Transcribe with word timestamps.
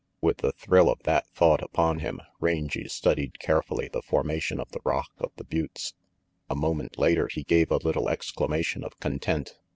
With 0.19 0.37
the 0.37 0.51
thrill 0.53 0.89
of 0.89 1.03
that 1.03 1.27
thought 1.27 1.61
upon 1.61 1.99
him, 1.99 2.21
Rangy 2.39 2.87
studied 2.89 3.37
carefully 3.37 3.87
the 3.87 4.01
formation 4.01 4.59
of 4.59 4.71
the 4.71 4.81
rock 4.83 5.11
of 5.19 5.31
the 5.35 5.43
buttes. 5.43 5.93
A 6.49 6.55
moment 6.55 6.97
later 6.97 7.27
he 7.31 7.43
gave 7.43 7.69
a 7.69 7.77
little 7.77 8.09
exclamation 8.09 8.83
of 8.83 8.99
content. 8.99 9.59